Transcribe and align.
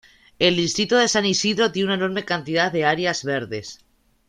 El 0.39 0.55
distrito 0.55 0.95
de 0.97 1.07
San 1.07 1.27
Isidro 1.27 1.71
tiene 1.71 1.85
una 1.85 1.93
enorme 1.93 2.25
cantidad 2.25 2.71
de 2.71 2.85
áreas 2.85 3.23
verdes. 3.23 3.85